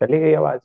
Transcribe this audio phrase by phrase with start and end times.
[0.00, 0.60] चली गई आवाज़।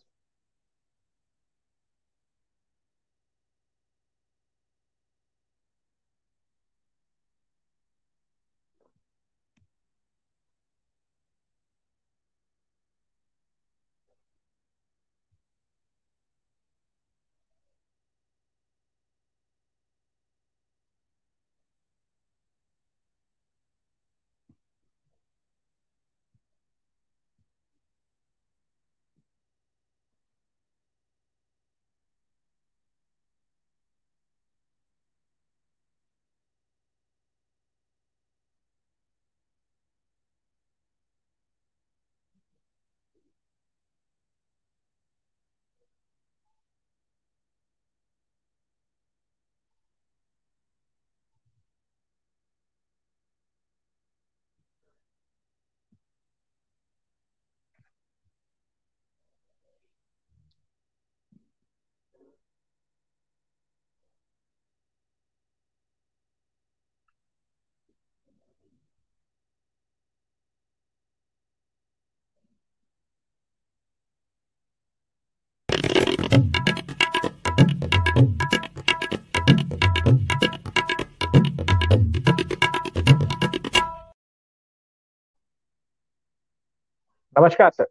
[87.36, 87.86] नमस्कार सर।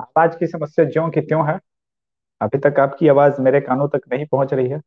[0.00, 1.58] आवाज़ की समस्या ज्यों की त्यों है।
[2.40, 4.80] अभी तक आपकी आवाज़ मेरे कानों तक नहीं पहुँच रही है।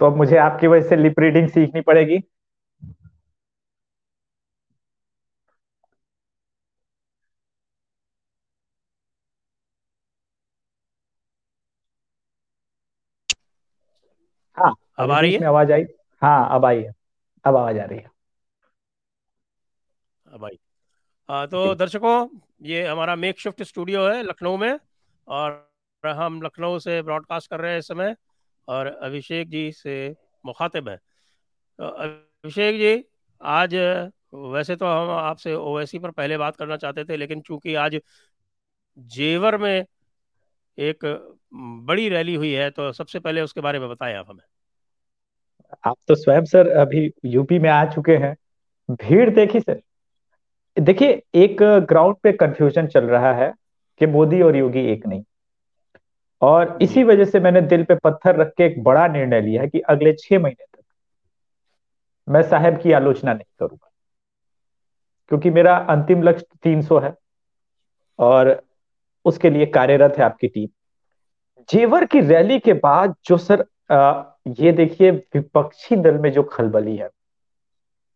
[0.00, 2.18] तो अब मुझे आपकी वजह से लिप रीडिंग सीखनी पड़ेगी।
[14.56, 15.44] हाँ अब आ रही है?
[15.44, 15.84] आवाज़ आई।
[16.22, 16.92] हाँ अब आई है।
[17.44, 18.19] अब आवाज़ आ रही है।
[20.30, 20.58] अब आई
[21.46, 24.78] तो दर्शकों ये हमारा मेक शिफ्ट स्टूडियो है लखनऊ में
[25.28, 25.72] और
[26.06, 28.16] हम लखनऊ से ब्रॉडकास्ट कर रहे हैं इस समय
[28.68, 30.96] और अभिषेक जी से मुखातिब हैं।
[31.78, 33.04] तो अभिषेक जी
[33.42, 33.74] आज
[34.34, 38.00] वैसे तो हम आपसे ओवैसी पर पहले बात करना चाहते थे लेकिन चूँकि आज
[38.98, 39.84] जेवर में
[40.78, 40.98] एक
[41.54, 44.44] बड़ी रैली हुई है तो सबसे पहले उसके बारे में बताएँ आप हमें।
[45.84, 48.36] आप तो स्वयं सर अभी यूपी में आ चुके हैं।
[48.90, 49.80] भीड़ देखी सर?
[50.76, 53.52] देखिए एक ग्राउंड पे कंफ्यूजन चल रहा है
[54.00, 55.22] कि मोदी और योगी एक नहीं।
[56.42, 59.68] और इसी वजह से मैंने दिल पे पत्थर रख के एक बड़ा निर्णय लिया है
[59.68, 60.82] कि अगले छह महीने तक
[62.28, 63.90] मैं साहब की आलोचना नहीं करूँगा।
[65.28, 67.14] क्योंकि मेरा अंतिम लक्ष्य तीन सौ है
[68.18, 68.62] और
[69.24, 70.68] उसके लिए कार्यरत है आपकी टीम।
[71.68, 76.96] जेवर की रैली के बाद जो सर आ, ये देखिए विपक्षी दल में जो खलबली
[76.96, 77.08] है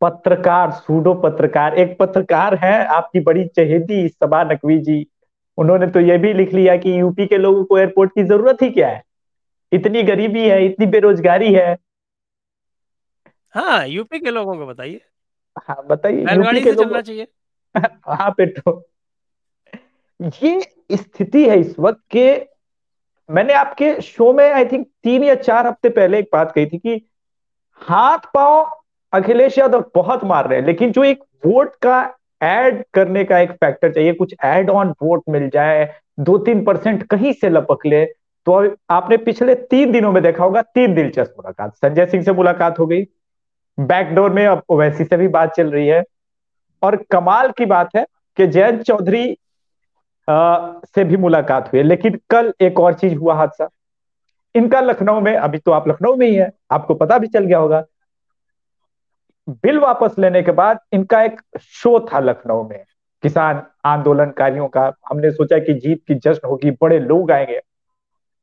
[0.05, 5.07] पत्रकार सूडो पत्रकार। एक पत्रकार है आपकी बड़ी चहेती सबा नकवी जी।
[5.59, 8.71] उन्होंने तो यह भी लिख लिया कि यूपी के लोगों को एयरपोर्ट की ज़रूरत ही
[8.71, 9.03] क्या है?
[9.73, 11.77] इतनी गरीबी है इतनी बेरोजगारी है।
[13.55, 15.01] हाँ यूपी के लोगों को बताइए।
[15.59, 17.27] हाँ बताइए यूपी के लोगों चाहिए।
[18.09, 18.83] हाँ पेट्रो
[20.43, 22.27] ये स्थिति है इस वक्त के।
[23.29, 26.79] मैंने आपके शो में आई थिंक तीन या चार हफ़्ते पहले एक बात कही थी
[26.79, 27.01] कि
[27.81, 28.84] हाथ पाँव
[29.15, 33.53] अखिलेश यादव बहुत मार रहे हैं लेकिन जो एक वोट का ऐड करने का एक
[33.53, 38.05] फैक्टर चाहिए कुछ ऐड ऑन वोट मिल जाए दो तीन परसेंट कहीं से लपक ले
[38.47, 42.79] तो आपने पिछले तीन दिनों में देखा होगा तीन दिलचस्प मुलाकात। संजय सिंह से मुलाकात
[42.79, 43.05] हो गई
[43.81, 46.05] बैकडोर में अब ओवैसी से भी बात चल रही है
[46.83, 49.39] और कमाल की बात है कि जयंत चौधरी
[50.29, 50.59] आ,
[50.95, 53.69] से भी मुलाकात हुई लेकिन कल एक और चीज़ हुआ हादसा।
[54.55, 57.59] इनका लखनऊ में अभी तो आप लखनऊ में ही है आपको पता भी चल गया
[57.59, 57.85] होगा
[59.49, 62.85] बिल वापस लेने के बाद इनका एक शो था लखनऊ में।
[63.23, 67.61] किसान आंदोलनकारियों का हमने सोचा कि जीत की जश्न होगी बड़े लोग आएँगे।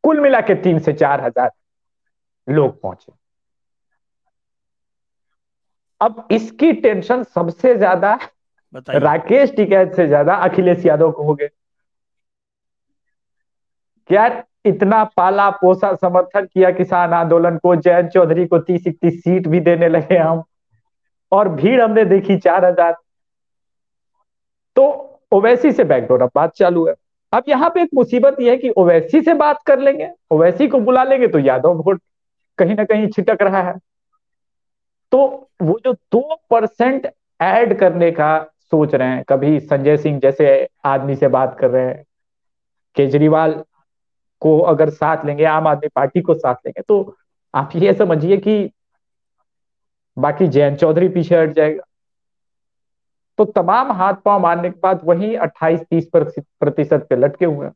[0.03, 1.51] कुल मिला के तीन से चार हज़ार
[2.47, 3.11] लोग पहुँचे।
[6.01, 8.17] अब इसकी टेंशन सबसे ज़्यादा
[8.73, 11.49] राकेश टिकैत से ज़्यादा अखिलेश यादव को हो गए।
[14.09, 19.47] क्या इतना पाला पोसा समर्थन किया किसान आंदोलन को जयंत चौधरी को तीस इकतीस सीट
[19.47, 20.43] भी देने लगे हम।
[21.31, 22.95] और भीड़ हमने देखी चार हज़ार।
[24.77, 24.83] तो
[25.31, 26.93] ओवैसी से बैकडोर अब बात चालू है।
[27.33, 30.79] अब यहाँ पे एक मुसीबत यह है कि ओवैसी से बात कर लेंगे, ओवैसी को
[30.79, 32.01] बुला लेंगे तो यादव वोट
[32.57, 33.73] कहीं ना कहीं छिटक रहा है।
[35.11, 37.05] तो वो जो दो परसेंट
[37.39, 41.85] एड करने का सोच रहे हैं, कभी संजय सिंह जैसे आदमी से बात कर रहे
[41.85, 42.03] हैं,
[42.97, 43.53] केजरीवाल
[44.41, 47.15] को अगर साथ लेंगे, आम आदमी पार्टी को साथ लेंगे तो
[47.53, 48.71] आप ये समझिए कि
[50.21, 51.83] बाकी जयंत चौधरी पीछे हट जाएगा।
[53.39, 57.73] तो तमाम हाथ पाँव मारने के बाद वही 28-30 प्रतिशत पे लटके हुए हैं।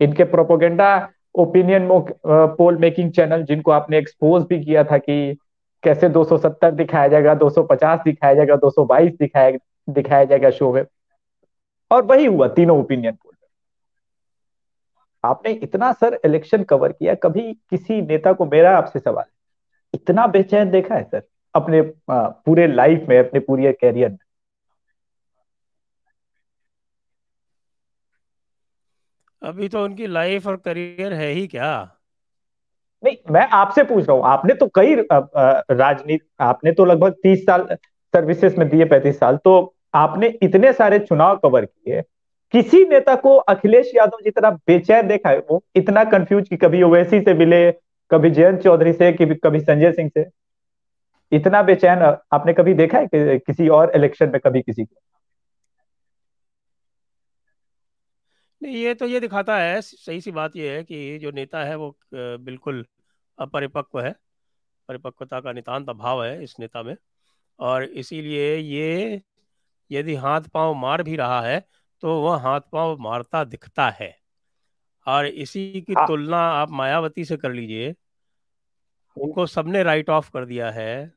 [0.00, 0.88] इनके propaganda
[1.34, 1.88] opinion
[2.26, 5.36] poll making channel जिनको आपने एक्सपोज भी किया था कि
[5.82, 9.50] कैसे 270 दिखाया जाएगा 250 दिखाया जाएगा 222 दिखाया
[9.88, 10.84] दिखाया जाएगा शो में।
[11.90, 13.34] और वही हुआ तीनों ओपिनियन पोल
[15.24, 19.24] आपने इतना सर इलेक्शन कवर किया, कभी किसी नेता को मेरा आपसे सवाल
[19.94, 21.22] इतना बेचैन देखा है सर।
[21.56, 24.18] अपने पूरे लाइफ में अपने पूरे कैरियर में।
[29.42, 31.72] अभी तो उनकी लाइफ और करियर है ही क्या?
[33.02, 37.66] नहीं मैं आपसे पूछ रहा हूँ आपने तो कई राजनीति आपने तो लगभग तीस साल
[38.14, 39.52] सर्विसेज़ में दिए पैंतीस साल तो
[39.94, 42.02] आपने इतने सारे चुनाव कवर किए
[42.54, 45.38] किसी नेता को अखिलेश यादव जितना बेचैन देखा है?
[45.38, 47.70] वो इतना कंफ्यूज कि कभी ओवैसी से मिले
[48.10, 50.24] कभी जयंत चौधरी से कभी संजय सिंह से।
[51.32, 52.02] इतना बेचैन
[52.32, 54.96] आपने कभी देखा है कि किसी और इलेक्शन में कभी किसी को?
[58.60, 61.74] नहीं ये तो ये दिखाता है सही सी बात ये है कि जो नेता है
[61.76, 62.84] वो बिल्कुल
[63.38, 64.14] अपरिपक्व है।
[64.88, 66.96] परिपक्वता का नितान्त अभाव है इस नेता में।
[67.58, 69.20] और इसीलिए ये
[69.90, 71.60] यदि हाथ पाँव मार भी रहा है
[72.02, 74.14] तो वह हाथ पाँव मारता दिखता है।
[75.06, 77.94] और इसी की हाँ। तुलना आप मायावती से कर लीजिए
[79.16, 81.12] उनको सबने राइट ऑफ़ कर दिया है।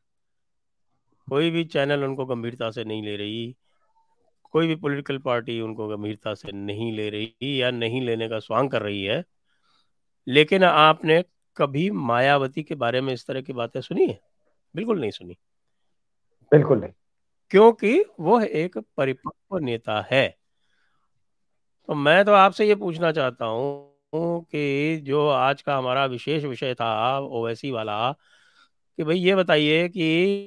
[1.28, 3.56] कोई भी चैनल उनको गंभीरता से नहीं ले रही।
[4.52, 8.70] कोई भी पॉलिटिकल पार्टी उनको गंभीरता से नहीं ले रही या नहीं लेने का स्वांग
[8.70, 9.24] कर रही है।
[10.28, 11.24] लेकिन आपने
[11.58, 14.20] कभी मायावती के बारे में इस तरह की बातें सुनी है?
[14.76, 15.38] बिल्कुल नहीं सुनी।
[16.52, 16.92] बिल्कुल नहीं।
[17.52, 20.36] क्योंकि वो एक परिपक्व नेता है।
[21.88, 26.74] तो मैं तो आपसे ये पूछना चाहता हूँ कि जो आज का हमारा विशेष विषय
[26.74, 30.02] था ओवैसी वाला कि भाई ये बताइए कि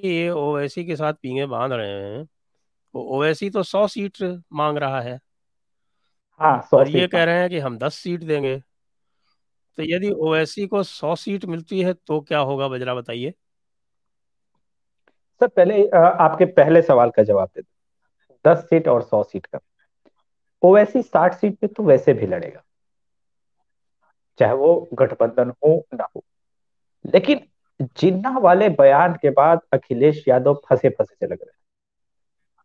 [0.04, 4.22] ये ओवैसी के साथ पींगे बाँध रहे हैं तो ओवैसी तो सौ सीट
[4.52, 5.18] मांग रहा है।
[6.40, 8.62] हाँ और ये कह रहे हैं कि हम दस सीट देंगे।
[9.78, 12.68] तो यदि ओवैसी को सौ सीट मिलती है तो क्या होगा?
[12.68, 13.32] बजरा बताइए।
[15.40, 17.62] सर पहले आपके पहले सवाल का जवाब दे।
[18.44, 19.58] दस सीट और सौ सीट का।
[20.62, 22.62] ओवैसी साठ सीट पे तो वैसे भी लड़ेगा।
[24.38, 26.22] चाहे वो गठबंधन हो ना हो।
[27.04, 27.40] लेकिन
[27.98, 31.60] जिन्ना वाले बयान के बाद अखिलेश यादव फंसे फंसे से लग रहे हैं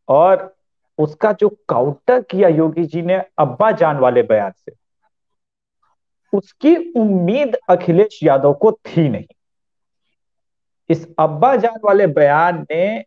[0.08, 0.56] और
[0.98, 4.72] उसका जो काउंटर किया योगी जी ने अब्बा जान वाले बयान से,
[6.34, 9.26] उसकी उम्मीद अखिलेश यादव को थी नहीं।
[10.90, 13.06] इस अब्बा जान वाले बयान ने,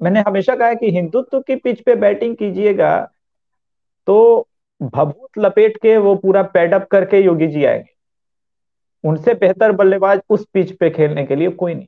[0.00, 2.96] मैंने हमेशा कहा कि हिंदुत्व की पिच पे बैटिंग कीजिएगा
[4.08, 4.48] तो
[4.82, 7.95] भभूत लपेट के वो पूरा पैडअप करके योगी जी आएँगे।
[9.06, 11.86] उनसे बेहतर बल्लेबाज उस पिच पे खेलने के लिए कोई नहीं।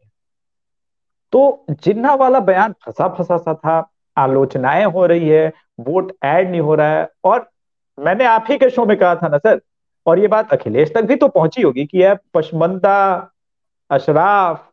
[1.32, 6.61] तो जिन्ना वाला बयान फंसा फंसा सा था, आलोचनाएँ हो रही है, वोट ऐड नहीं
[6.61, 7.49] हो रहा है, और
[7.99, 9.61] मैंने आप ही के शो में कहा था ना सर,
[10.06, 13.31] और ये बात अखिलेश तक भी तो पहुँची होगी कि यह पशमंदा
[13.91, 14.64] अशराफ,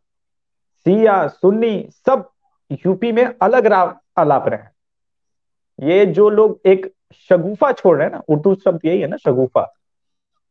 [0.86, 2.29] सिया, सुन्नी सब
[2.86, 3.65] यूपी में अलग
[4.17, 4.72] अलाप रहे हैं।
[5.79, 6.91] ये जो लोग एक
[7.29, 9.72] शगुफा छोड़ रहे हैं ना, उर्दू शब्द यही है ना, शगुफा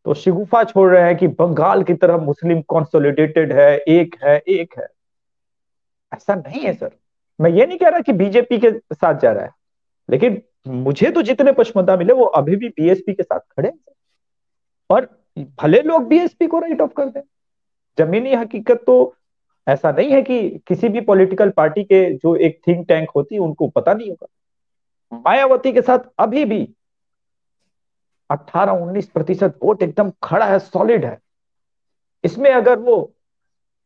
[0.05, 4.75] तो शगुफा छोड़ रहे हैं कि बंगाल की तरफ़ मुस्लिम कॉन्सोलिडेटेड है, एक है एक
[4.79, 4.87] है।
[6.15, 6.91] ऐसा नहीं है, सर।
[7.41, 9.51] मैं ये नहीं कह रहा कि बीजेपी के साथ जा रहा है।
[10.11, 13.93] लेकिन मुझे तो जितने पश्मदा मिले, वो अभी भी बीएसपी के साथ खड़े हैं
[14.91, 15.09] और
[15.63, 17.21] भले लोग बीएसपी को राइट ऑफ़ कर दें,
[17.99, 19.15] जमीनी हकीकत तो
[19.69, 23.41] ऐसा नहीं है कि किसी भी पॉलिटिकल पार्टी के जो एक थिंक टैंक होती है,
[23.41, 26.69] उनको पता नहीं होगा। मायावती के साथ अभी भी
[28.31, 31.19] 18-19 प्रतिशत वोट एकदम खड़ा है सॉलिड है।
[32.25, 32.97] इसमें अगर वो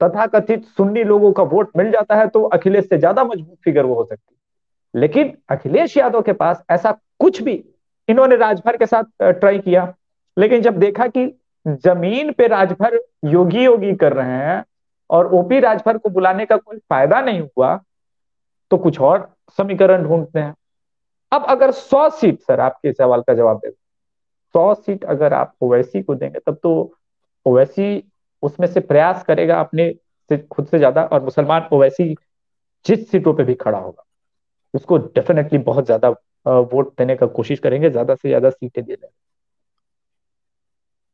[0.00, 3.95] तथाकथित सुन्नी लोगों का वोट मिल जाता है तो अखिलेश से ज़्यादा मज़बूत फिगर वो
[3.95, 7.62] हो सकती है। लेकिन अखिलेश यादव के पास ऐसा कुछ भी
[8.09, 9.92] इन्होंने राजभर के साथ ट्राई किया।
[10.37, 11.26] लेकिन जब देखा कि
[11.66, 14.64] ज़मीन पे राजभर योगी योगी कर रहे हैं
[15.11, 17.75] और ओपी राजभर को बुलाने का कोई फ़ायदा नहीं हुआ
[18.71, 19.28] तो कुछ और
[19.59, 20.54] समीकरण ढूंढते हैं।
[21.33, 23.71] अब अगर सौ सीट, सर, आपके सवाल का जवाब दे।
[24.55, 26.95] सौ सीट अगर आप ओवैसी को देंगे, तब तो
[27.47, 28.02] ओवैसी
[28.43, 29.90] उसमें से प्रयास करेगा अपने
[30.31, 32.14] से, खुद से ज़्यादा, और मुसलमान ओवैसी
[32.87, 34.05] जिस सीटों पे भी खड़ा होगा,
[34.75, 36.09] उसको डेफिनेटली बहुत ज़्यादा
[36.47, 39.09] वोट देने का कोशिश करेंगे, ज़्यादा से ज़्यादा सीटें देने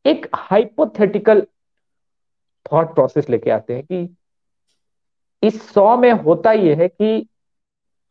[0.04, 1.40] एक हाइपोथेटिकल
[2.66, 4.08] थॉट प्रोसेस लेके आते हैं कि
[5.42, 7.26] इस सौ में होता यह है कि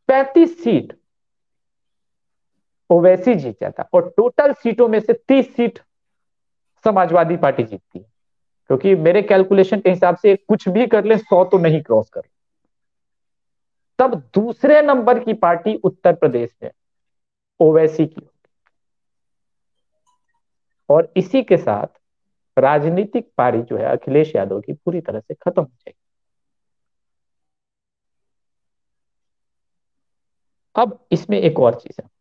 [0.09, 0.93] पैंतीस सीट
[2.89, 5.79] ओवैसी जीत जाता। और टोटल सीटों में से तीस सीट
[6.83, 8.05] समाजवादी पार्टी जीतती है।
[8.67, 12.21] क्योंकि मेरे कैलकुलेशन के हिसाब से कुछ भी कर ले, सौ तो नहीं क्रॉस कर।
[13.99, 16.71] तब दूसरे नंबर की पार्टी उत्तर प्रदेश में
[17.59, 18.29] ओवैसी की
[20.89, 21.87] और इसी के साथ
[22.59, 25.99] राजनीतिक पारी जो है, अखिलेश यादव की पूरी तरह से खत्म हो जाएगी।
[30.75, 32.12] अब इसमें एक और चीज़ है।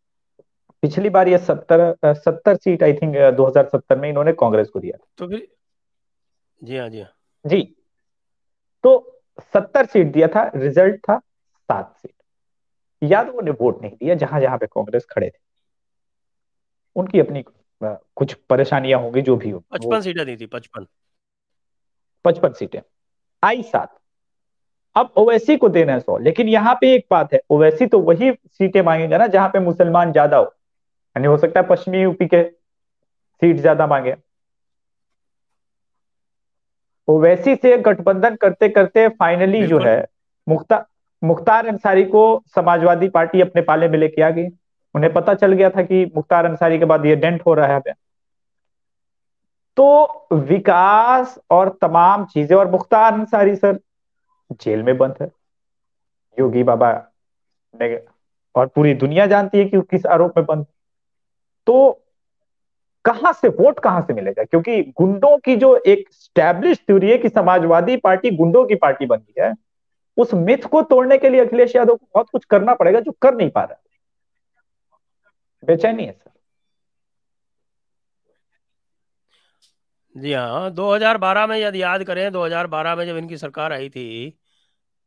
[0.82, 5.26] पिछली बार ये सत्तर सत्तर सीट आई थिंक 2070 में इन्होंने कांग्रेस को दिया तो
[6.62, 7.08] जी हाँ जी हाँ।
[7.44, 7.62] जी।
[8.84, 8.90] तो
[9.54, 12.12] सत्तर सीट दिया था रिज़ल्ट था सात सीट।
[13.02, 15.38] यादवों ने वोट नहीं दिया जहाँ जहाँ पे कांग्रेस खड़े थे।
[16.96, 17.44] उनकी अपनी
[17.82, 20.86] कुछ परेशानियाँ होंगी जो भी हो। पचपन सीटें दी थी पचपन।
[22.24, 22.80] पचपन सीटें।
[23.42, 23.98] आई सात।
[24.96, 28.32] अब ओवैसी को देना है सौ। लेकिन यहाँ पे एक बात है ओवैसी तो वही
[28.32, 30.54] सीटें मांगेगा ना जहाँ पे मुसलमान ज़्यादा हो।
[31.16, 34.14] यानी हो सकता है पश्चिमी यूपी के सीट ज़्यादा मांगे।
[37.08, 39.96] ओवैसी से गठबंधन करते करते फाइनली जो है
[40.46, 40.84] मुख्तार
[41.22, 42.22] मुख्तार अंसारी को
[42.54, 44.46] समाजवादी पार्टी अपने पाले में लेके आ गई।
[44.94, 47.94] उन्हें पता चल गया था कि मुख्तार अंसारी के बाद ये डेंट हो रहा है।
[49.76, 53.78] तो विकास और तमाम चीज़ें और मुख्तार अंसारी सर
[54.62, 55.30] जेल में बंद है।
[56.36, 56.92] योगी बाबा
[57.74, 57.94] ने
[58.54, 60.66] और पूरी दुनिया जानती है कि किस आरोप में बंद
[61.66, 61.98] तो
[63.04, 64.44] कहाँ से वोट कहाँ से मिलेगा?
[64.44, 69.16] क्योंकि गुंडों की जो एक स्टैब्लिश थ्योरी है कि समाजवादी पार्टी गुंडों की पार्टी बन
[69.18, 69.52] गई है,
[70.16, 73.34] उस मिथ को तोड़ने के लिए अखिलेश यादव को बहुत कुछ करना पड़ेगा जो कर
[73.34, 73.78] नहीं पा रहा
[75.62, 76.30] बेचैनी है, सर।
[80.16, 84.30] जी हाँ 2012 में यदि याद करें 2012 में जब इनकी सरकार आई थी,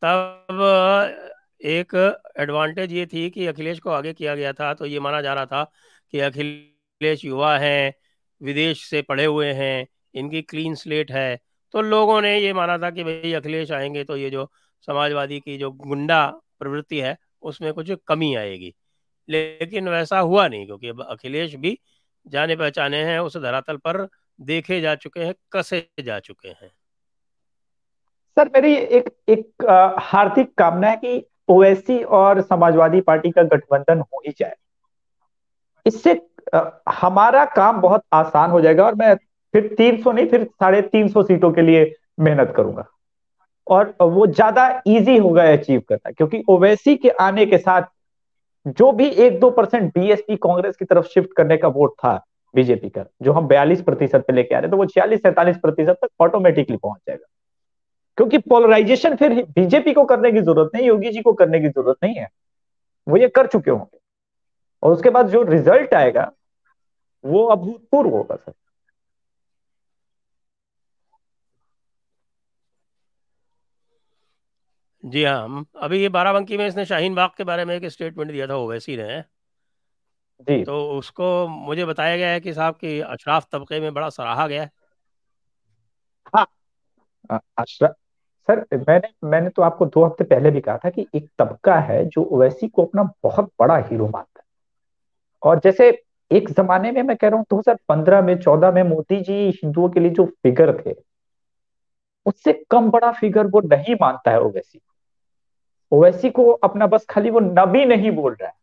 [0.04, 1.96] तब एक
[2.40, 5.46] एडवांटेज ये थी कि अखिलेश को आगे किया गया था तो ये माना जा रहा
[5.46, 5.64] था
[6.12, 7.94] कि अखिलेश युवा हैं,
[8.42, 11.40] विदेश से पढ़े हुए हैं, इनकी क्लीन स्लेट है।
[11.74, 14.50] तो लोगों ने ये माना था कि भाई अखिलेश आएँगे तो ये जो
[14.88, 16.26] समाजवादी की जो गुंडा
[16.60, 18.74] प्रवृत्ति है, उसमें कुछ कमी आएगी।
[19.30, 21.80] लेकिन वैसा हुआ नहीं, क्योंकि अब अखिलेश भी
[22.28, 24.08] जाने पहचाने हैं, उस धरातल पर
[24.42, 26.72] देखे जा चुके हैं, कसे जा चुके हैं।
[28.38, 29.66] सर, मेरी एक एक
[30.00, 34.56] हार्दिक कामना है कि ओवैसी और समाजवादी पार्टी का गठबंधन हो ही जाए।
[35.86, 36.20] इससे
[36.92, 39.16] हमारा काम बहुत आसान हो जाएगा और मैं
[39.54, 42.86] फिर 300 नहीं, फिर साढ़े तीन सौ सीटों के लिए मेहनत करूँगा।
[43.68, 47.82] और वो ज़्यादा इजी होगा अचीव करना, क्योंकि ओवैसी के आने के साथ
[48.78, 52.16] जो भी एक दो परसेंट बीएसपी कांग्रेस की तरफ़ शिफ्ट करने का वोट था
[52.54, 55.98] बीजेपी का, जो हम बयालीस प्रतिशत पे लेके आ रहे तो वो छियालीस, सैंतालीस प्रतिशत
[56.02, 57.26] तक ऑटोमेटिकली पहुँच जाएगा।
[58.18, 61.98] क्योंकि पोलराइजेशन फिर बीजेपी को करने की ज़रूरत नहीं, योगी जी को करने की ज़रूरत
[62.04, 62.28] नहीं है।
[63.08, 63.98] वो ये कर चुके होंगे।
[64.86, 66.32] और उसके बाद जो रिज़ल्ट आएगा
[67.24, 68.54] वो अभूतपूर्व होगा सर।
[75.04, 78.48] जी हाँ अभी ये बाराबंकी में इसने शाहीन बाग के बारे में एक स्टेटमेंट दिया
[78.48, 79.22] था ओवैसी ने
[80.40, 84.48] जी। तो उसको मुझे बताया गया है कि साहब की अशराफ तबके में बड़ा सराहा
[84.48, 84.72] गया है।
[86.36, 86.46] हाँ।
[88.50, 92.06] सर मैंने मैंने तो आपको दो हफ़्ते पहले भी कहा था कि एक तबका है
[92.06, 94.35] जो ओवैसी को अपना बहुत बड़ा हीरो मानता
[95.46, 95.90] और जैसे
[96.32, 99.34] एक जमाने में मैं कह रहा हूँ 2015 में 14 में मोदी जी
[99.64, 100.94] हिंदुओं के लिए जो फिगर थे,
[102.26, 107.30] उससे कम बड़ा फिगर वो नहीं मानता है ओवैसी को। ओवैसी को अपना बस खाली
[107.30, 108.54] वो नबी नहीं बोल रहा है।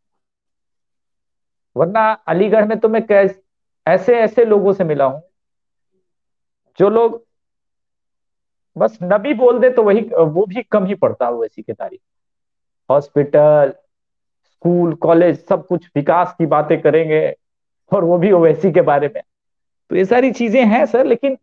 [1.77, 3.03] वरना अलीगढ़ में तो मैं
[3.87, 5.23] ऐसे ऐसे लोगों से मिला हूँ,
[6.79, 7.25] जो लोग
[8.77, 12.01] बस नबी बोल दे तो वही, वो भी कम ही पड़ता है ओवैसी की तारीफ़
[12.91, 13.73] हॉस्पिटल
[14.63, 17.35] स्कूल, कॉलेज सब कुछ विकास की बातें करेंगे
[17.93, 19.23] और वो भी ओवैसी के बारे में।
[19.91, 21.37] तो ये सारी चीज़ें हैं सर, लेकिन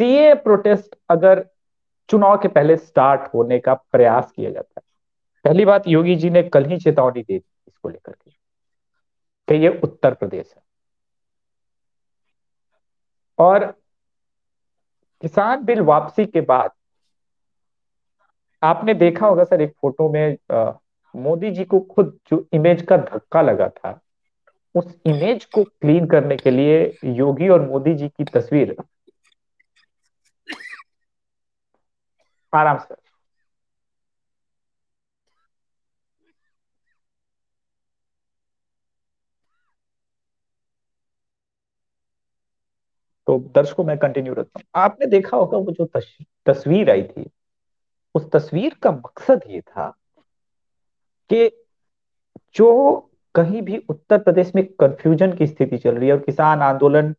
[0.00, 1.44] सीए प्रोटेस्ट अगर
[2.08, 4.82] चुनाव के पहले स्टार्ट होने का प्रयास किया जाता है,
[5.44, 8.30] पहली बात योगी जी ने कल ही चेतावनी दे दी इसको लेकर के,
[9.48, 10.62] कि ये उत्तर प्रदेश है।
[13.38, 13.64] और
[15.22, 16.70] किसान बिल वापसी के बाद
[18.62, 20.36] आपने देखा होगा सर एक फ़ोटो में
[21.14, 24.00] मोदी जी को खुद जो इमेज का धक्का लगा था,
[24.74, 28.76] उस इमेज को क्लीन करने के लिए योगी और मोदी जी की तस्वीर।
[32.52, 32.94] आराम से।
[43.26, 45.84] तो दर्शकों, में कंटिन्यू रखता हूँ। आपने देखा होगा वो जो
[46.46, 47.30] तस्वीर आई थी,
[48.14, 49.96] उस तस्वीर का मकसद ये था
[51.30, 51.48] कि
[52.54, 52.70] जो
[53.34, 57.12] कहीं भी उत्तर प्रदेश में कंफ्यूजन की स्थिति चल रही है और किसान आंदोलन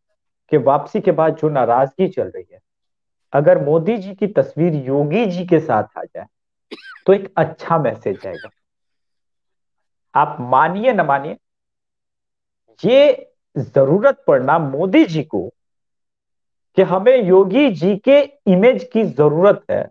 [0.51, 2.59] के वापसी के बाद जो नाराज़गी चल रही है,
[3.33, 6.25] अगर मोदी जी की तस्वीर योगी जी के साथ आ जाए
[7.07, 8.49] तो एक अच्छा मैसेज जाएगा
[10.15, 11.37] आप मानिए ना मानिए,
[12.83, 15.47] ये ज़रूरत पड़ना मोदी जी को
[16.77, 18.19] कि हमें योगी जी के
[18.51, 19.81] इमेज की ज़रूरत है,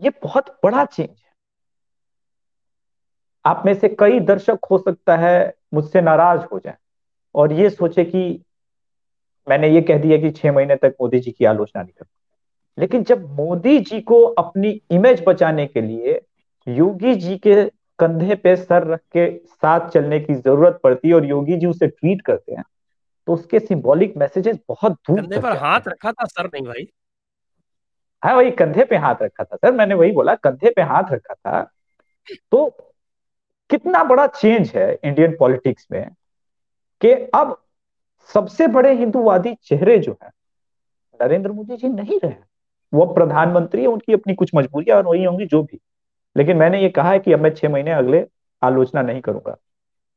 [0.00, 1.08] ये बहुत बड़ा चेंज
[3.48, 5.36] आप में से कई दर्शक हो सकता है
[5.74, 6.76] मुझसे नाराज़ हो जाए।
[7.34, 8.22] और ये सोचे कि
[9.46, 12.16] मैंने ये कह दिया कि छह महीने तक मोदी जी की आलोचना नहीं करूँगा
[12.78, 16.20] लेकिन जब मोदी जी को अपनी इमेज बचाने के लिए
[16.66, 17.54] योगी जी के
[17.98, 21.86] कंधे पे सर रख के साथ चलने की ज़रूरत पड़ती है और योगी जी उसे
[21.86, 22.64] ट्वीट करते हैं
[23.28, 26.86] तो उसके सिंबॉलिक मैसेजेस बहुत दूर कंधे पर हाथ रखा था सर नहीं भाई।
[28.22, 31.34] हाँ वही कंधे पे हाथ रखा था सर मैंने वही बोला कंधे पे हाथ रखा
[31.34, 31.62] था
[32.52, 32.66] तो
[33.70, 36.08] कितना बड़ा चेंज है इंडियन पॉलिटिक्स में
[37.00, 37.56] कि अब
[38.30, 40.30] सबसे बड़े हिंदूवादी चेहरे जो है,
[41.20, 42.34] नरेंद्र मोदी जी नहीं रहे।
[42.92, 45.80] वो प्रधानमंत्री है, उनकी अपनी कुछ मजबूरियाँ और वही होंगी, जो भी।
[46.36, 48.24] लेकिन मैंने ये कहा है कि अब मैं छह महीने अगले
[48.62, 49.56] आलोचना नहीं करूँगा।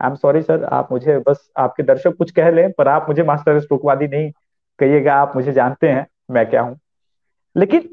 [0.01, 3.23] आई एम सॉरी सर आप मुझे बस आपके दर्शक कुछ कह लें, पर आप मुझे
[3.23, 4.31] मास्टर स्ट्रोकवादी नहीं
[4.79, 6.79] कहिएगा, आप मुझे जानते हैं मैं क्या हूँ।
[7.55, 7.89] लेकिन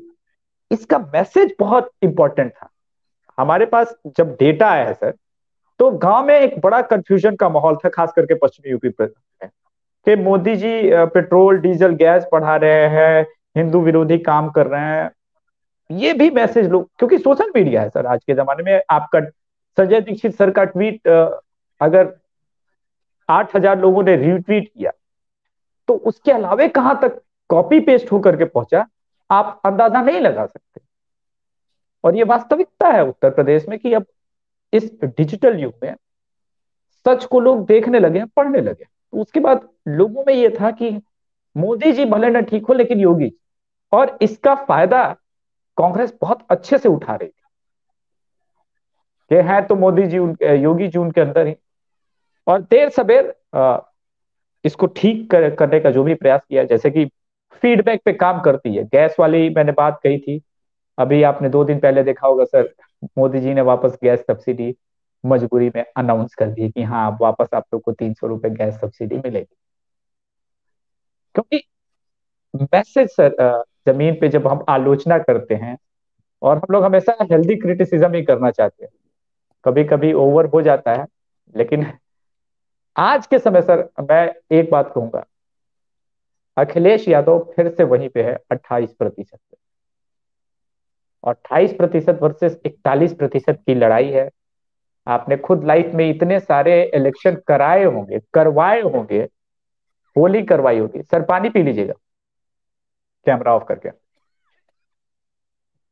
[0.71, 2.69] इसका मैसेज बहुत इंपॉर्टेंट था।
[3.39, 5.15] हमारे पास जब डेटा आया है सर
[5.81, 9.09] तो गाँव में एक बड़ा कंफ्यूजन का माहौल था, खास करके पश्चिमी यूपी में,
[10.07, 10.81] कि Modi ji
[11.15, 15.11] petrol, diesel, gas बढ़ा रहे हैं, हिंदू विरोधी काम कर रहे हैं।
[15.91, 19.21] ये भी मैसेज लोग, क्योंकि सोशल मीडिया है सर, आज के जमाने में आपका,
[19.79, 21.09] संजय दीक्षित सर का ट्वीट
[21.81, 22.13] अगर
[23.29, 24.91] आठ हज़ार लोगों ने रीट्वीट किया
[25.89, 27.21] तो उसके अलावे कहाँ तक
[27.51, 28.85] कॉपी पेस्ट होकर के पहुँचा,
[29.31, 30.81] आप अंदाज़ा नहीं लगा सकते।
[32.05, 34.07] और ये वास्तविकता है उत्तर प्रदेश में कि अब
[34.73, 35.95] इस डिजिटल युग में
[37.07, 40.91] सच को लोग देखने लगे पढ़ने लगे। तो उसके बाद लोगों में यह था कि
[41.57, 43.33] मोदी जी भले ना ठीक हो लेकिन योगी
[43.93, 45.05] और इसका फ़ायदा
[45.79, 47.33] कांग्रेस बहुत अच्छे से उठा रही थी।
[49.31, 51.55] कि है तो मोदी जी उनके योगी जी उनके अंदर ही।
[52.47, 53.35] और देर सवेर
[54.65, 57.05] इसको ठीक कर, करने का जो भी प्रयास किया जैसे कि
[57.63, 60.41] फीडबैक पे काम करती है। गैस वाली मैंने बात कही थी।
[60.99, 62.73] अभी आपने दो दिन पहले देखा होगा सर।
[63.19, 64.75] मोदी जी ने वापस गैस सब्सिडी
[65.25, 68.81] मजबूरी में अनाउंस कर दी कि हाँ वापस आप लोग को तीन सौ रुपए गैस
[68.81, 69.55] सब्सिडी मिलेगी।
[71.35, 71.63] क्योंकि
[72.75, 75.77] मैसेज सर ज़मीन पे जब हम आलोचना करते हैं
[76.43, 78.91] और हम लोग हमेशा हेल्दी क्रिटिसिज्म ही करना चाहते हैं।
[79.65, 81.07] कभी कभी ओवर हो जाता है,
[81.55, 81.87] लेकिन
[82.97, 85.25] आज के समय सर, मैं एक बात कहूँगा,
[86.57, 89.39] अखिलेश यादव फिर से वहीं पे है, अट्ठाईस प्रतिशत
[91.25, 94.29] अट्ठाईस प्रतिशत वर्सेस इकतालीस प्रतिशत की लड़ाई है।
[95.07, 99.21] आपने खुद लाइफ में इतने सारे इलेक्शन कराए होंगे, करवाए होंगे,
[100.17, 101.95] होली करवाई होगी। सर, पानी पी लीजिएगा।
[103.27, 103.89] कैमरा ऑफ़ करके।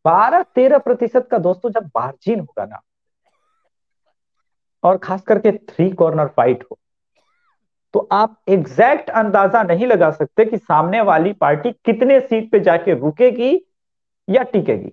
[0.04, 2.80] बारह तेरह प्रतिशत का दोस्तों, जब मार्जिन होगा ना,
[4.82, 6.78] और खास करके थ्री कॉर्नर फाइट हो
[7.94, 12.94] तो आप एग्जैक्ट अंदाज़ा नहीं लगा सकते कि सामने वाली पार्टी कितने सीट पे जाके
[12.94, 13.54] रुकेगी
[14.28, 14.92] या टिकेगी।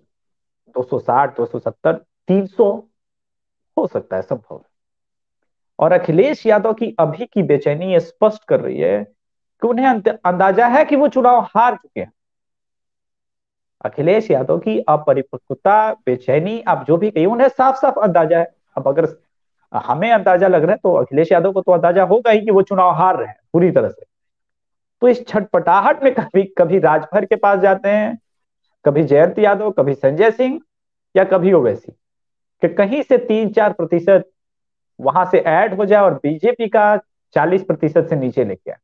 [0.75, 1.93] 260, 270,
[2.27, 2.71] 300
[3.77, 4.63] हो सकता है संभव
[5.79, 9.03] और अखिलेश यादव की अभी की बेचैनी स्पष्ट कर रही है
[9.61, 12.11] कि उन्हें अंदाज़ा है कि वो चुनाव हार चुके हैं।
[13.85, 18.45] अखिलेश यादव की अपरिपक्वता बेचैनी आप जो भी कही उन्हें साफ़ साफ़ अंदाज़ा है।
[18.77, 19.07] अब अगर
[19.73, 22.61] हमें अंदाज़ा लग रहा है तो अखिलेश यादव को तो अंदाज़ा होगा ही कि वो
[22.61, 24.05] चुनाव हार रहे हैं पूरी तरह से।
[25.01, 28.17] तो इस छटपटाहट में कभी कभी राजभर के पास जाते हैं
[28.85, 30.61] कभी जयंत यादव कभी संजय सिंह
[31.15, 31.91] या कभी ओवैसी
[32.61, 34.29] कि कहीं से तीन चार प्रतिशत
[34.99, 36.97] वहाँ से ऐड हो जाए और बीजेपी का
[37.33, 38.77] चालीस प्रतिशत से नीचे लेके आए।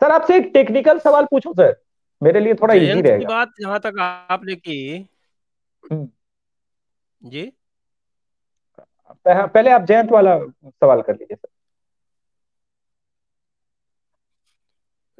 [0.00, 1.76] सर आपसे एक टेक्निकल सवाल पूछूँ सर?
[2.22, 5.08] मेरे लिए थोड़ा इजी रहेगा। बात जहाँ तक आपने की।
[5.92, 6.08] हम्म।
[7.22, 7.52] जी।
[9.26, 11.48] पहले आप जयंत वाला सवाल कर लीजिए सर।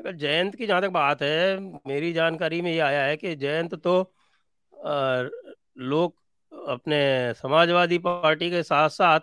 [0.05, 3.75] अगर जयंत की जहाँ तक बात है मेरी जानकारी में ये आया है कि जयंत
[3.75, 3.95] तो
[5.79, 6.15] लोग
[6.53, 6.99] अपने
[7.35, 9.21] समाजवादी पार्टी के साथ साथ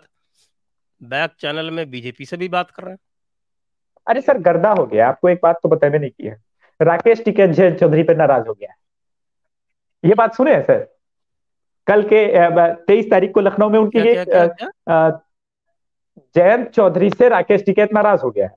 [1.00, 2.98] बैक चैनल में बीजेपी से भी बात कर रहे हैं।
[4.06, 6.36] अरे सर गर्दा हो गया। आपको एक बात तो बताए नहीं की है।
[6.80, 8.74] राकेश टिकैत चौधरी पर नाराज़ हो गया
[10.04, 10.80] ये बात सुने सर?
[11.86, 12.24] कल के
[12.86, 14.00] तेईस तारीख को लखनऊ में उनकी
[16.36, 18.54] जयंत चौधरी से राकेश टिकैत नाराज़ हो गया है।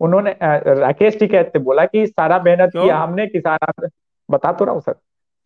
[0.00, 2.96] उन्होंने राकेश टिकैत ने बोला कि सारा मेहनत किया?
[2.98, 3.88] हमने किसान
[4.28, 4.94] बता तो रहा हूँ सर।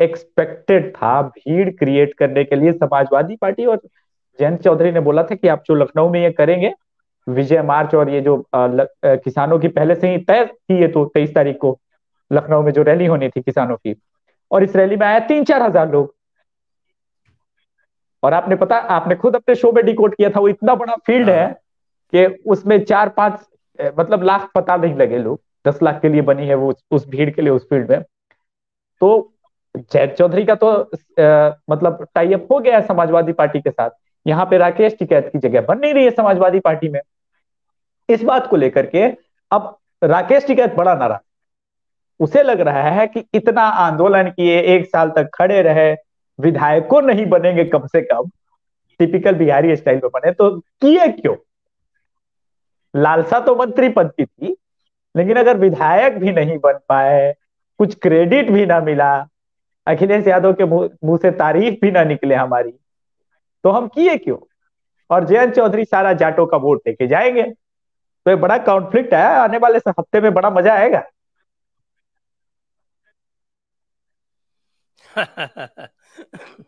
[0.00, 3.80] एक्सपेक्टेड था भीड़ क्रिएट करने के लिए समाजवादी पार्टी और
[4.38, 6.72] जयंत चौधरी ने बोला था कि आप जो लखनऊ में ये करेंगे
[7.26, 11.34] विजय मार्च और ये जो किसानों की पहले से ही तय थी ये तो तेईस
[11.34, 11.78] तारीख को
[12.30, 13.94] लखनऊ में जो रैली होनी थी किसानों की।
[14.50, 16.14] और इस रैली में आया तीन चार हज़ार लोग।
[18.22, 21.30] और आपने पता आपने खुद अपने शो में डिकोड किया था वो इतना बड़ा फ़ील्ड
[21.30, 21.52] है। हाँ।
[22.12, 23.40] कि उसमें चार पाँच
[23.98, 27.30] मतलब लाख पता नहीं लगे लोग। दस लाख के लिए बनी है वो उस भीड़
[27.30, 28.02] के लिए उस फ़ील्ड में।
[29.00, 29.32] तो
[29.76, 33.90] जैद चौधरी का तो आ, मतलब टाइप हो गया है समाजवादी पार्टी के साथ।
[34.26, 37.00] यहाँ पे राकेश टिकैत की जगह बन नहीं रही है समाजवादी पार्टी में।
[38.08, 39.06] इस बात को लेकर के
[39.50, 41.20] अब राकेश टिकैत बड़ा नाराज़।
[42.20, 45.92] उसे लग रहा है कि इतना आंदोलन किए एक साल तक खड़े रहे
[46.38, 48.30] विधायकों नहीं बनेंगे कम से कम।
[49.00, 51.34] टिपिकल बिहारी स्टाइल में बने तो किए क्यों?
[52.94, 54.56] लालसा तो मंत्री पद की थी,
[55.14, 57.32] लेकिन अगर विधायक भी नहीं बन पाए,
[57.80, 59.12] कुछ क्रेडिट भी ना मिला,
[59.86, 62.72] अखिलेश यादव के मुँह से तारीफ़ भी ना निकले हमारी
[63.64, 64.36] तो हम किए क्यों?
[65.10, 67.42] और जयंत चौधरी सारा जाटो का वोट लेके जाएँगे।
[68.26, 71.02] तो ये बड़ा कॉन्फ्लिक्ट है, आने वाले हफ़्ते में बड़ा मज़ा आएगा।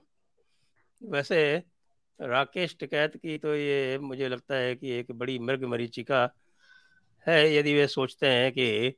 [1.02, 1.38] वैसे
[2.20, 6.28] राकेश टिकैत की तो ये मुझे लगता है कि एक बड़ी मृग मरीचिका
[7.26, 8.94] है यदि वे सोचते हैं कि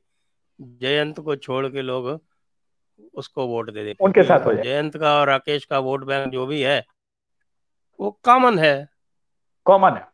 [0.61, 2.19] जयंत को छोड़ के लोग
[3.13, 6.31] उसको वोट दे दे। उनके साथ हो जाए। जयंत का और राकेश का वोट बैंक
[6.33, 6.83] जो भी है
[7.99, 8.87] वो कॉमन है।
[9.65, 10.07] कॉमन है।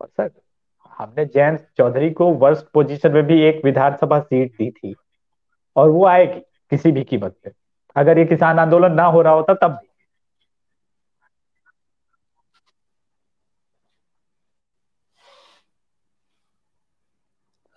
[0.00, 0.30] और सर
[0.90, 4.94] हमने जयंत चौधरी को वर्स्ट पोजीशन में भी एक विधानसभा सीट दी थी
[5.76, 7.52] और वो आएगी किसी भी कीमत पे।
[7.96, 9.88] अगर ये किसान आंदोलन ना हो रहा होता तब भी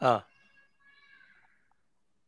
[0.04, 0.24] हाँ।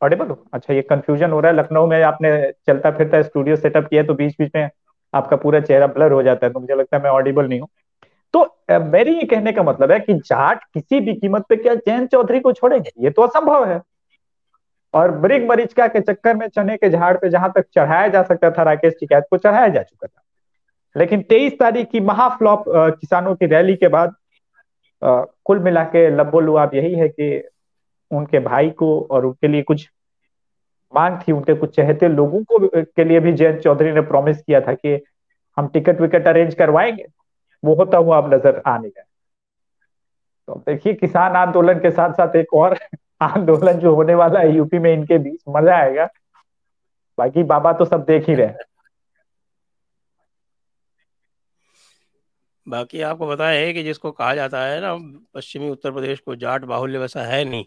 [0.02, 2.30] ऑडिबल हो अच्छा ये कंफ्यूजन हो रहा है। लखनऊ में आपने
[2.68, 4.70] चलता फिरता स्टूडियो सेटअप किया तो बीच बीच में
[5.14, 7.68] आपका पूरा चेहरा ब्लर हो जाता है तो मुझे लगता है मैं ऑडिबल नहीं हूँ।
[8.34, 12.08] तो मेरी ये कहने का मतलब है कि जाट किसी भी कीमत पे क्या जैन
[12.08, 12.92] चौधरी को छोड़ेंगे?
[13.00, 13.82] ये तो असंभव है।
[14.94, 18.52] और ब्रिग मरीचका के चक्कर में चने के झाड़ पे जहाँ तक चढ़ाया जा सकता
[18.52, 20.22] था राकेश टिकैत को चढ़ाया जा चुका था।
[20.96, 24.16] लेकिन तेईस तारीख की महाफ्लॉप किसानों की रैली के बाद
[25.02, 27.38] आ, कुल मिला के लब्बो लुआब यही है कि
[28.12, 29.90] उनके भाई को और उनके लिए कुछ
[30.94, 34.62] मांग थी, उनके कुछ चहते लोगों को के लिए भी जयंत चौधरी ने प्रॉमिस किया
[34.62, 35.02] था कि
[35.58, 37.06] हम टिकट विकट अरेंज करवाएँगे,
[37.64, 39.04] वो होता हुआ अब नज़र आने गए
[40.48, 42.78] तो देखिए, किसान आंदोलन के साथ साथ एक और
[43.22, 46.08] आंदोलन जो होने वाला है, यूपी में इनके बीच, मज़ा आएगा।
[47.18, 48.54] बाकी बाबा तो सब देख ही रहे
[52.68, 54.94] बाकी आपको पता है कि जिसको कहा जाता है ना,
[55.34, 57.66] पश्चिमी उत्तर प्रदेश को जाट बाहुल्य वैसा है नहीं।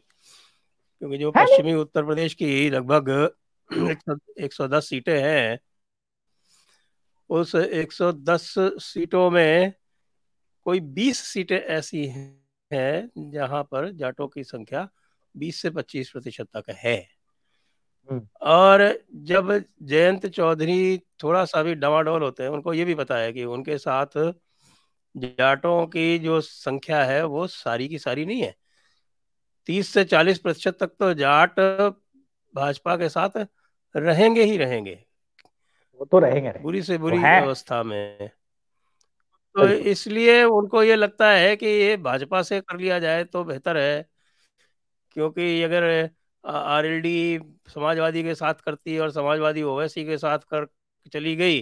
[1.01, 3.35] क्योंकि जो पश्चिमी उत्तर प्रदेश की लगभग
[4.41, 5.59] 110 सीटें हैं
[7.31, 9.73] उस 110 सीटों में
[10.65, 14.89] कोई 20 सीटें ऐसी हैं जहाँ पर जाटों की संख्या
[15.37, 17.09] 20 से 25 प्रतिशत तक है।
[18.11, 23.17] हम्म। और जब जयंत चौधरी थोड़ा सा भी डवाडोल होते हैं उनको ये भी पता
[23.17, 24.33] है कि उनके साथ
[25.17, 28.55] जाटों की जो संख्या है वो सारी की सारी नहीं है।
[29.69, 31.61] तीस से चालीस प्रतिशत तक तो जाट
[32.55, 33.47] भाजपा के साथ
[33.95, 34.99] रहेंगे ही रहेंगे।
[36.01, 38.31] वो तो रहेंगे बुरी से बुरी अवस्था में।
[39.55, 43.77] तो इसलिए उनको ये लगता है कि ये भाजपा से कर लिया जाए तो बेहतर
[43.77, 44.09] है
[45.13, 46.11] क्योंकि अगर
[46.45, 50.67] आरएलडी समाजवादी के साथ करती और समाजवादी ओवैसी के साथ कर
[51.13, 51.61] चली गई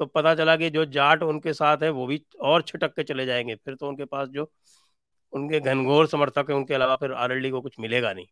[0.00, 3.26] तो पता चला कि जो जाट उनके साथ है वो भी और छिटक के चले
[3.26, 4.50] जाएँगे। फिर तो उनके पास जो
[5.32, 8.26] उनके घनघोर समर्थक है उनके अलावा फिर आरएलडी को कुछ मिलेगा नहीं।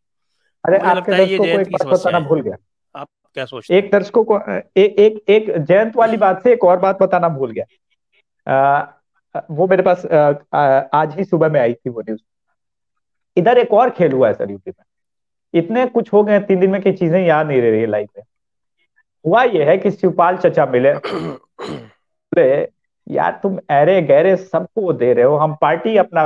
[0.63, 2.55] अरे आपके ये जयंत की समस्या भूल गया।
[2.95, 4.39] आप क्या सोचते एक दर्शकों को
[4.77, 8.93] एक एक एक जयंत वाली बात से एक और बात बताना भूल गया।
[9.51, 10.05] वो मेरे पास
[10.93, 12.21] आज ही सुबह में आई थी वो न्यूज़।
[13.37, 14.83] इधर एक और खेल हुआ है सर यूपी में।
[15.53, 18.09] इतने कुछ हो गए तीन दिन में की चीज़ें याद नहीं रह रही है लाइफ
[18.17, 18.23] में।
[19.25, 20.93] हुआ ये है कि शिवपाल चचा मिले।
[22.33, 22.67] बोले
[23.07, 26.23] यार तुम अरे गहरे सबको दे रहे हो हम पार्टी अपना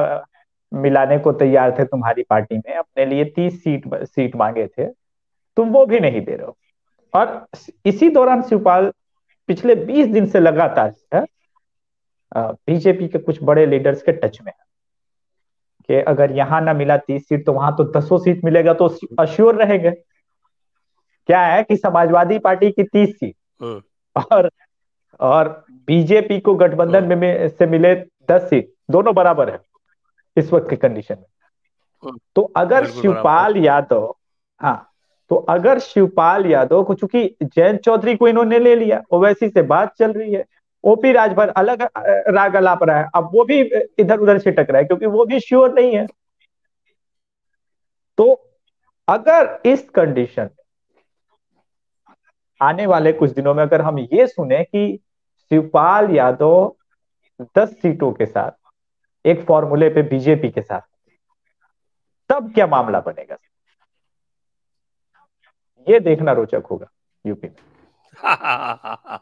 [0.71, 4.85] मिलाने को तैयार थे तुम्हारी पार्टी में अपने लिए तीस सीट सीट मांगे थे
[5.57, 6.57] तुम वो भी नहीं दे रहे हो।
[7.13, 7.45] और
[7.85, 8.91] इसी दौरान शिवपाल
[9.49, 11.25] पिछले बीस दिन से लगातार है
[12.31, 14.59] बीजेपी के कुछ बड़े लीडर्स के टच में है।
[15.89, 18.87] कि अगर यहाँ ना मिला तीस सीट तो वहाँ तो दसों सीट मिलेगा तो
[19.19, 19.91] अश्योर रहेंगे।
[21.29, 23.81] क्या है कि समाजवादी पार्टी की तीस सीट। हाँ।
[24.15, 24.49] और
[25.19, 25.49] और
[25.87, 27.93] बीजेपी को गठबंधन में, में से मिले
[28.29, 29.59] दस सीट दोनों बराबर है।
[30.37, 31.25] इस वक्त के कंडीशन में
[32.03, 34.13] हाँ। तो अगर शिवपाल यादव
[34.61, 34.87] हाँ
[35.31, 39.93] तो अगर शिवपाल यादव को चूँकि जयंत चौधरी को इन्होंने ले लिया ओवैसी से बात
[39.99, 40.43] चल रही है
[40.83, 41.81] ओपी राजभर अलग
[42.29, 43.59] राग अलाप रहा है अब वो भी
[43.99, 46.05] इधर उधर छिटक रहा है क्योंकि वो भी श्योर नहीं है
[48.17, 48.33] तो
[49.07, 50.49] अगर इस कंडीशन
[52.61, 54.99] आने वाले कुछ दिनों में अगर हम ये सुने कि
[55.51, 56.75] शिवपाल यादव
[57.57, 58.51] दस सीटों के साथ
[59.25, 60.81] एक फॉर्मूले पे बीजेपी के साथ।
[62.29, 63.37] तब क्या मामला बनेगा?
[65.89, 66.87] ये देखना रोचक होगा
[67.25, 67.57] यूपी में।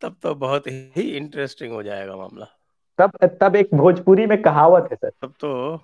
[0.00, 2.46] तब तो बहुत ही इंटरेस्टिंग हो जाएगा मामला।
[2.98, 5.76] तब तब एक भोजपुरी में कहावत है सर। तब तो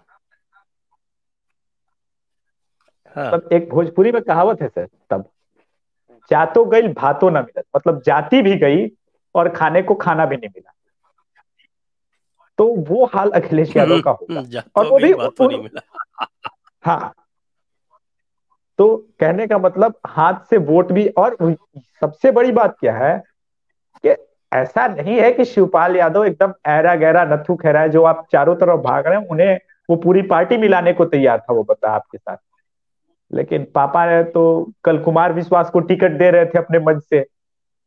[3.17, 5.31] हाँ। तब एक भोजपुरी में कहावत है सर तब।
[6.31, 8.89] जातो गई भातो ना मिला मतलब जाती भी गई
[9.35, 10.73] और खाने को खाना भी नहीं मिला।
[12.61, 16.27] तो वो हाल अखिलेश यादव का होगा। हम्म, और वो भी तो नहीं मिला।
[16.83, 17.15] हाँ।
[18.79, 21.57] तो कहने का मतलब हाथ से वोट भी और
[22.01, 23.23] सबसे बड़ी बात क्या है
[24.07, 24.15] कि
[24.53, 28.57] ऐसा नहीं है कि शिवपाल यादव एकदम ऐरा गहरा नथु खैरा है जो आप चारों
[28.57, 32.19] तरफ़ भाग रहे हैं उन्हें वो पूरी पार्टी मिलाने को तैयार था वो बता आपके
[32.19, 32.37] साथ।
[33.33, 37.21] लेकिन पापा ने तो कल कुमार विश्वास को टिकट दे रहे थे अपने मंच से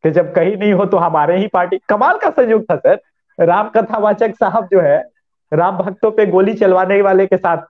[0.04, 3.02] कि जब कहीं नहीं हो तो हमारे ही पार्टी कमाल का संयोग था सर।
[3.40, 4.98] राम कथावाचक साहब जो है
[5.52, 7.66] राम भक्तों पे गोली चलवाने वाले के साथ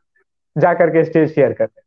[0.55, 1.81] जाकर के स्टेज शेयर करते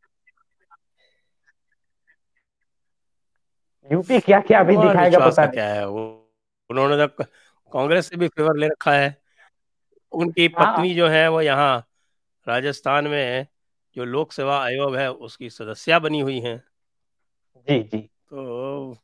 [3.90, 6.00] यूपी क्या क्या अभी दिखाएगा पता नहीं। क्या है वो?
[6.70, 7.22] उन्होंने जब
[7.72, 9.16] कांग्रेस से भी फेवर ले रखा है
[10.12, 11.86] उनकी हाँ। पत्नी जो है वो यहाँ
[12.46, 13.46] राजस्थान में
[13.96, 16.56] जो लोक सेवा आयोग है उसकी सदस्या बनी हुई हैं।
[17.68, 18.96] जी जी। तो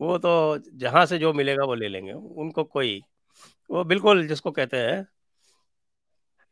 [0.00, 3.02] वो तो जहाँ से जो मिलेगा वो ले लेंगे। उनको कोई
[3.70, 5.04] वो बिल्कुल जिसको कहते हैं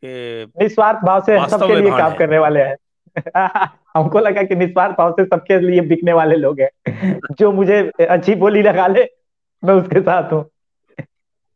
[0.05, 2.77] कि निस्वार्थ भाव से सबके लिए काम करने वाले हैं।
[3.97, 8.35] हमको लगा कि निस्वार्थ भाव से सबके लिए बिकने वाले लोग हैं। जो मुझे अच्छी
[8.35, 9.07] बोली लगा ले
[9.65, 10.51] मैं उसके साथ हूँ।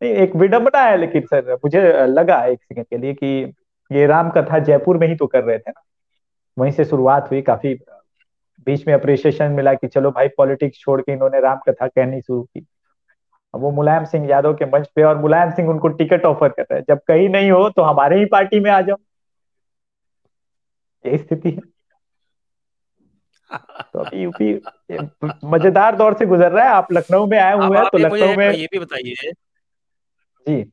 [0.02, 3.52] एक विडम्बना है लेकिन सर मुझे लगा एक सेकंड के लिए कि
[3.92, 5.82] ये राम कथा जयपुर में ही तो कर रहे थे ना।
[6.58, 7.74] वहीं से शुरुआत हुई काफ़ी
[8.66, 12.42] बीच में अप्रिशिएशन मिला कि चलो भाई पॉलिटिक्स छोड़ के इन्होंने राम कथा कहनी शुरू
[12.42, 12.66] की।
[13.54, 16.78] वो मुलायम सिंह यादव के मंच पे और मुलायम सिंह उनको टिकट ऑफ़र कर रहे
[16.78, 18.96] हैं। जब कहीं नहीं हो तो हमारे ही पार्टी में आ जाओ।
[21.04, 21.72] यही स्थिति है।
[23.94, 24.52] तो अभी यूपी
[25.46, 28.50] मज़ेदार दौर से गुजर रहा है। आप लखनऊ में आए हुए हैं तो लखनऊ में
[28.50, 29.32] ये भी बताइए।
[30.46, 30.64] जी।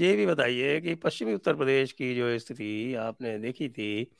[0.00, 4.10] ये भी बताइए कि पश्चिमी उत्तर प्रदेश की जो स्थिति आपने देखी थी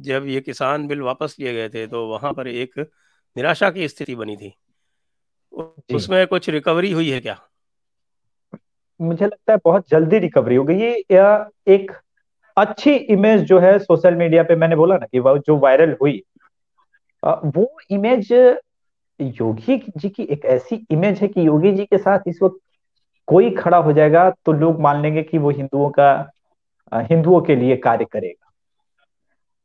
[0.00, 2.78] जब ये किसान बिल वापस लिए गए थे तो वहाँ पर एक
[3.36, 4.52] निराशा की स्थिति बनी थी।
[5.94, 7.38] उसमें कुछ रिकवरी हुई है क्या?
[9.00, 11.04] मुझे लगता है बहुत जल्दी रिकवरी हो गई। ये
[11.68, 11.92] एक
[12.56, 16.22] अच्छी इमेज जो है सोशल मीडिया पे मैंने बोला ना कि वो जो वायरल हुई
[17.22, 18.32] वो इमेज
[19.20, 22.58] योगी जी की एक ऐसी इमेज है कि योगी जी के साथ इस वक्त
[23.28, 26.30] कोई खड़ा हो जाएगा तो लोग मान लेंगे कि वो हिंदुओं का
[26.92, 28.50] हिंदुओं के लिए कार्य करेगा।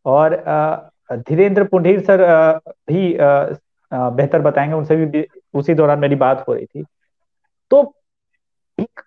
[0.05, 2.23] और धीरेन्द्र पुंडीर सर
[2.87, 3.17] भी
[3.91, 6.83] बेहतर बताएँगे, उनसे भी उसी दौरान मेरी बात हो रही थी।
[7.71, 7.81] तो
[8.77, 9.01] एक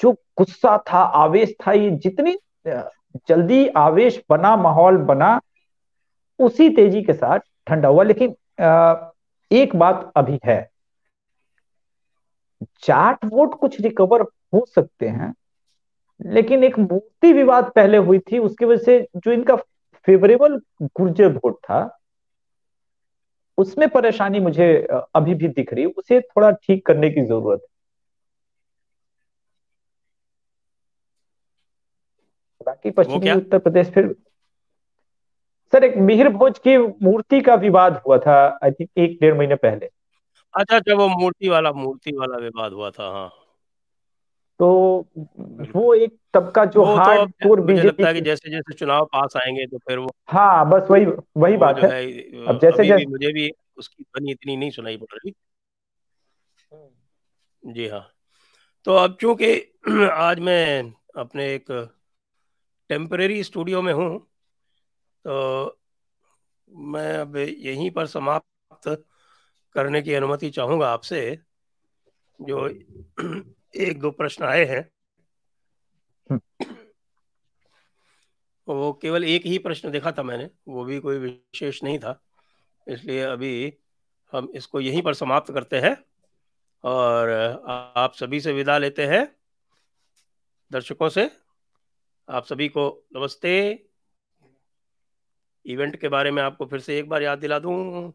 [0.00, 2.36] जो गुस्सा था, आवेश था, ये जितनी
[3.28, 5.40] जल्दी आवेश बना, माहौल बना,
[6.38, 8.34] उसी तेज़ी के साथ ठंडा हुआ। लेकिन
[9.50, 10.60] एक बात अभी है।
[12.84, 14.22] जाट वोट कुछ रिकवर
[14.54, 15.32] हो सकते हैं,
[16.20, 19.56] लेकिन एक मूर्ति विवाद पहले हुई थी, उसकी वजह से जो इनका
[20.08, 21.80] फेवरेबल गुर्जर वोट था
[23.58, 24.66] उसमें परेशानी मुझे
[25.14, 27.66] अभी भी दिख रही है। उसे थोड़ा ठीक करने की ज़रूरत है।
[32.66, 34.14] बाकी पश्चिमी उत्तर प्रदेश फिर
[35.72, 39.54] सर एक मिहिर भोज की मूर्ति का विवाद हुआ था आई थिंक एक डेढ़ महीने
[39.54, 39.88] पहले।
[40.54, 43.28] अच्छा अच्छा वो मूर्ति वाला मूर्ति वाला विवाद हुआ था हाँ।
[44.62, 45.06] तो
[45.74, 49.66] वो एक तबका जो हार्ड कोर बीजेपी लगता है कि जैसे जैसे चुनाव पास आएँगे
[49.66, 51.04] तो फिर वो हाँ बस वही
[51.36, 55.16] वही बात है, है अब जैसे जैसे मुझे भी उसकी ध्वनि इतनी नहीं सुनाई पड़
[55.16, 55.32] रही।
[57.66, 58.08] जी हाँ।
[58.84, 59.74] तो अब चूँकि
[60.12, 61.92] आज मैं अपने एक
[62.88, 64.18] टेम्परेरी स्टूडियो में हूँ
[65.26, 65.78] तो
[66.70, 69.04] मैं अब यहीं पर समाप्त
[69.72, 71.38] करने की अनुमति चाहूँगा आपसे
[72.40, 72.70] जो
[73.74, 74.90] एक दो प्रश्न आए हैं।
[78.68, 82.20] वो केवल एक ही प्रश्न देखा था मैंने वो भी कोई विशेष नहीं था।
[82.88, 83.78] इसलिए अभी
[84.32, 85.96] हम इसको यहीं पर समाप्त करते हैं
[86.84, 87.30] और
[87.96, 89.36] आप सभी से विदा लेते हैं।
[90.72, 91.30] दर्शकों से
[92.28, 93.52] आप सभी को नमस्ते।
[95.66, 98.12] इवेंट के बारे में आपको फिर से एक बार याद दिला दूँ।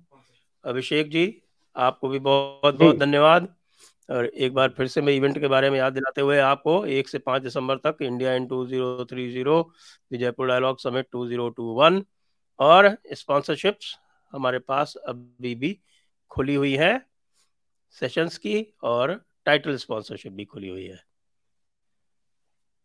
[0.66, 1.42] अभिषेक जी
[1.76, 3.57] आपको भी बहुत बहुत धन्यवाद।
[4.10, 7.10] और एक बार फिर से मैं इवेंट के बारे में याद दिलाते हुए आपको एक
[7.10, 9.74] से पाँच दिसंबर तक India in two zero three zero
[10.14, 12.04] Jaipur dialogue summit two zero two one
[12.60, 13.98] और स्पॉन्सरशिप्स
[14.34, 15.80] हमारे पास अभी भी
[16.32, 17.06] खुली हुई है,
[18.00, 21.00] सेशंस की और टाइटल स्पॉन्सरशिप भी खुली हुई है।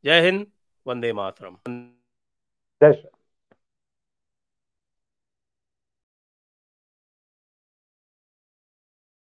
[0.04, 0.46] जय हिंद,
[0.86, 1.56] वंदे मातरम।
[2.80, 2.92] जय